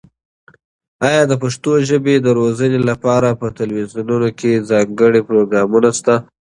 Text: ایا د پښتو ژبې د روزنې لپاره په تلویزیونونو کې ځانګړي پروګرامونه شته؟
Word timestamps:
ایا 1.07 1.23
د 1.27 1.33
پښتو 1.43 1.71
ژبې 1.89 2.15
د 2.21 2.27
روزنې 2.39 2.79
لپاره 2.89 3.29
په 3.41 3.47
تلویزیونونو 3.59 4.29
کې 4.39 4.63
ځانګړي 4.69 5.21
پروګرامونه 5.29 5.89
شته؟ 5.97 6.15